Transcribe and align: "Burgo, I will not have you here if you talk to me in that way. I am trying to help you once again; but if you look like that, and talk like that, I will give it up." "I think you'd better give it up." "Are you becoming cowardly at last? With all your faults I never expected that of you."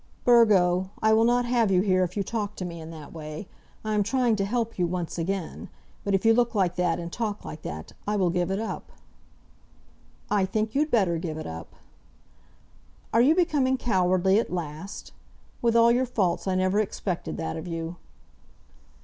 "Burgo, 0.25 0.89
I 0.99 1.13
will 1.13 1.25
not 1.25 1.45
have 1.45 1.69
you 1.69 1.81
here 1.81 2.03
if 2.03 2.17
you 2.17 2.23
talk 2.23 2.55
to 2.55 2.65
me 2.65 2.81
in 2.81 2.89
that 2.89 3.13
way. 3.13 3.47
I 3.85 3.93
am 3.93 4.01
trying 4.01 4.35
to 4.37 4.45
help 4.45 4.79
you 4.79 4.87
once 4.87 5.19
again; 5.19 5.69
but 6.03 6.15
if 6.15 6.25
you 6.25 6.33
look 6.33 6.55
like 6.55 6.75
that, 6.77 6.97
and 6.97 7.11
talk 7.13 7.45
like 7.45 7.61
that, 7.61 7.91
I 8.07 8.15
will 8.15 8.31
give 8.31 8.49
it 8.49 8.57
up." 8.57 8.93
"I 10.27 10.43
think 10.45 10.73
you'd 10.73 10.89
better 10.89 11.19
give 11.19 11.37
it 11.37 11.45
up." 11.45 11.75
"Are 13.13 13.21
you 13.21 13.35
becoming 13.35 13.77
cowardly 13.77 14.39
at 14.39 14.51
last? 14.51 15.11
With 15.61 15.75
all 15.75 15.91
your 15.91 16.07
faults 16.07 16.47
I 16.47 16.55
never 16.55 16.79
expected 16.79 17.37
that 17.37 17.55
of 17.55 17.67
you." 17.67 17.97